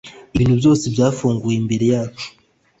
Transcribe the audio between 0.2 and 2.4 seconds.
ibintu byose byafunguwe imbere yacu